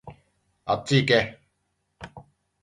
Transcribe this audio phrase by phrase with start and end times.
[0.65, 1.39] あっちいけ